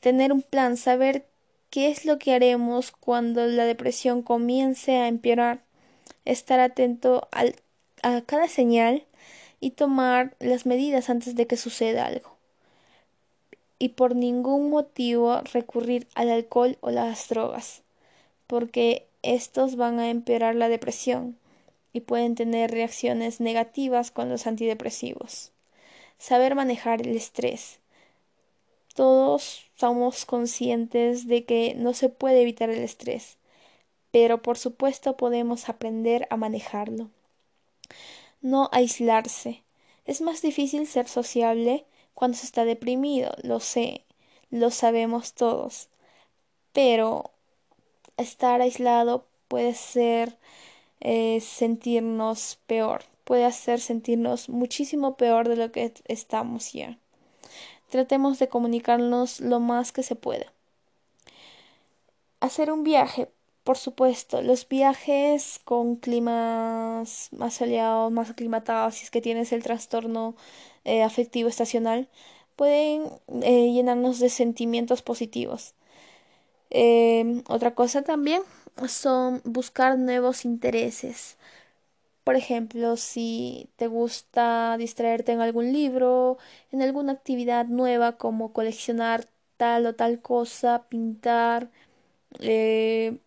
Tener 0.00 0.32
un 0.32 0.42
plan, 0.42 0.76
saber 0.76 1.26
qué 1.70 1.90
es 1.90 2.04
lo 2.04 2.18
que 2.18 2.34
haremos 2.34 2.90
cuando 2.90 3.46
la 3.46 3.64
depresión 3.64 4.22
comience 4.22 4.96
a 4.96 5.08
empeorar. 5.08 5.60
Estar 6.24 6.60
atento 6.60 7.28
al 7.30 7.54
a 8.02 8.20
cada 8.22 8.48
señal 8.48 9.04
y 9.60 9.70
tomar 9.70 10.34
las 10.40 10.66
medidas 10.66 11.10
antes 11.10 11.36
de 11.36 11.46
que 11.46 11.56
suceda 11.56 12.06
algo. 12.06 12.36
Y 13.78 13.90
por 13.90 14.16
ningún 14.16 14.70
motivo 14.70 15.40
recurrir 15.52 16.06
al 16.14 16.30
alcohol 16.30 16.76
o 16.80 16.90
las 16.90 17.28
drogas, 17.28 17.82
porque 18.46 19.06
estos 19.22 19.76
van 19.76 19.98
a 19.98 20.10
empeorar 20.10 20.54
la 20.54 20.68
depresión 20.68 21.36
y 21.92 22.00
pueden 22.00 22.34
tener 22.34 22.70
reacciones 22.70 23.40
negativas 23.40 24.10
con 24.10 24.28
los 24.28 24.46
antidepresivos. 24.46 25.52
Saber 26.18 26.54
manejar 26.54 27.02
el 27.02 27.16
estrés. 27.16 27.78
Todos 28.94 29.70
somos 29.76 30.26
conscientes 30.26 31.26
de 31.26 31.44
que 31.44 31.74
no 31.76 31.94
se 31.94 32.08
puede 32.08 32.42
evitar 32.42 32.70
el 32.70 32.80
estrés, 32.80 33.36
pero 34.10 34.42
por 34.42 34.58
supuesto 34.58 35.16
podemos 35.16 35.68
aprender 35.68 36.26
a 36.30 36.36
manejarlo. 36.36 37.08
No 38.40 38.68
aislarse. 38.72 39.62
Es 40.04 40.20
más 40.20 40.42
difícil 40.42 40.86
ser 40.86 41.08
sociable 41.08 41.86
cuando 42.14 42.36
se 42.36 42.46
está 42.46 42.64
deprimido, 42.64 43.32
lo 43.42 43.60
sé, 43.60 44.04
lo 44.50 44.70
sabemos 44.70 45.34
todos, 45.34 45.88
pero 46.72 47.30
estar 48.16 48.60
aislado 48.60 49.26
puede 49.48 49.74
ser 49.74 50.36
eh, 51.00 51.40
sentirnos 51.40 52.58
peor, 52.66 53.04
puede 53.24 53.44
hacer 53.44 53.80
sentirnos 53.80 54.48
muchísimo 54.48 55.16
peor 55.16 55.48
de 55.48 55.56
lo 55.56 55.72
que 55.72 55.94
estamos 56.06 56.72
ya. 56.72 56.98
Tratemos 57.88 58.38
de 58.38 58.48
comunicarnos 58.48 59.40
lo 59.40 59.58
más 59.58 59.92
que 59.92 60.02
se 60.02 60.14
pueda. 60.14 60.52
Hacer 62.40 62.70
un 62.70 62.84
viaje, 62.84 63.28
por 63.70 63.78
supuesto, 63.78 64.42
los 64.42 64.66
viajes 64.68 65.60
con 65.64 65.94
climas 65.94 67.28
más 67.30 67.54
soleados, 67.54 68.10
más 68.10 68.28
aclimatados, 68.28 68.96
si 68.96 69.04
es 69.04 69.12
que 69.12 69.20
tienes 69.20 69.52
el 69.52 69.62
trastorno 69.62 70.34
eh, 70.84 71.04
afectivo 71.04 71.48
estacional, 71.48 72.08
pueden 72.56 73.04
eh, 73.44 73.72
llenarnos 73.72 74.18
de 74.18 74.28
sentimientos 74.28 75.02
positivos. 75.02 75.74
otra 77.48 77.74
cosa 77.74 78.02
también 78.02 78.42
son 78.88 79.40
buscar 79.44 79.96
nuevos 79.98 80.44
intereses. 80.44 81.36
Por 82.24 82.36
ejemplo, 82.36 82.96
si 82.96 83.70
te 83.76 83.86
gusta 83.88 84.76
distraerte 84.78 85.32
en 85.32 85.40
algún 85.40 85.72
libro, 85.72 86.38
en 86.72 86.82
alguna 86.82 87.12
actividad 87.12 87.66
nueva 87.66 88.18
como 88.18 88.52
coleccionar 88.52 89.26
tal 89.56 89.86
o 89.86 89.94
tal 89.94 90.20
cosa, 90.22 90.86
pintar, 90.88 91.70
eh, 92.40 93.18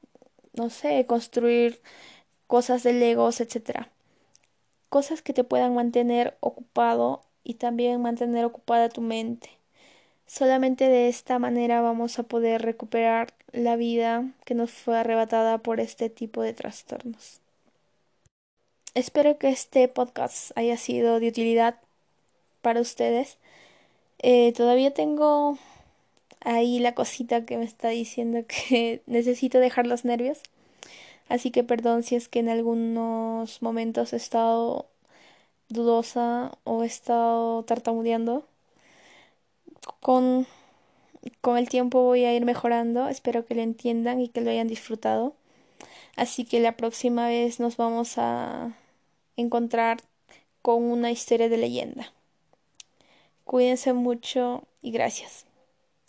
no 0.53 0.69
sé, 0.69 1.05
construir 1.05 1.81
cosas 2.47 2.83
de 2.83 2.93
legos, 2.93 3.41
etc. 3.41 3.89
Cosas 4.89 5.21
que 5.21 5.33
te 5.33 5.43
puedan 5.43 5.75
mantener 5.75 6.37
ocupado 6.39 7.21
y 7.43 7.55
también 7.55 8.01
mantener 8.01 8.45
ocupada 8.45 8.89
tu 8.89 9.01
mente. 9.01 9.49
Solamente 10.27 10.87
de 10.89 11.09
esta 11.09 11.39
manera 11.39 11.81
vamos 11.81 12.19
a 12.19 12.23
poder 12.23 12.61
recuperar 12.61 13.33
la 13.51 13.75
vida 13.75 14.31
que 14.45 14.55
nos 14.55 14.71
fue 14.71 14.97
arrebatada 14.97 15.59
por 15.59 15.79
este 15.79 16.09
tipo 16.09 16.41
de 16.41 16.53
trastornos. 16.53 17.41
Espero 18.95 19.37
que 19.37 19.49
este 19.49 19.87
podcast 19.87 20.51
haya 20.57 20.77
sido 20.77 21.19
de 21.19 21.27
utilidad 21.27 21.79
para 22.61 22.81
ustedes. 22.81 23.37
Eh, 24.19 24.53
todavía 24.53 24.93
tengo 24.93 25.57
ahí 26.43 26.79
la 26.79 26.93
cosita 26.95 27.45
que 27.45 27.57
me 27.57 27.65
está 27.65 27.89
diciendo 27.89 28.45
que 28.47 29.01
necesito 29.05 29.59
dejar 29.59 29.87
los 29.87 30.05
nervios. 30.05 30.39
Así 31.29 31.51
que 31.51 31.63
perdón 31.63 32.03
si 32.03 32.15
es 32.15 32.27
que 32.27 32.39
en 32.39 32.49
algunos 32.49 33.61
momentos 33.61 34.13
he 34.13 34.17
estado 34.17 34.87
dudosa 35.69 36.51
o 36.63 36.83
he 36.83 36.87
estado 36.87 37.63
tartamudeando. 37.63 38.45
Con, 39.99 40.47
con 41.41 41.57
el 41.57 41.69
tiempo 41.69 42.03
voy 42.03 42.25
a 42.25 42.35
ir 42.35 42.45
mejorando. 42.45 43.07
Espero 43.09 43.45
que 43.45 43.55
lo 43.55 43.61
entiendan 43.61 44.21
y 44.21 44.29
que 44.29 44.41
lo 44.41 44.51
hayan 44.51 44.67
disfrutado. 44.67 45.33
Así 46.15 46.45
que 46.45 46.59
la 46.59 46.77
próxima 46.77 47.27
vez 47.27 47.59
nos 47.59 47.77
vamos 47.77 48.17
a 48.17 48.75
encontrar 49.35 50.01
con 50.61 50.83
una 50.83 51.11
historia 51.11 51.49
de 51.49 51.57
leyenda. 51.57 52.13
Cuídense 53.45 53.93
mucho 53.93 54.63
y 54.81 54.91
gracias. 54.91 55.45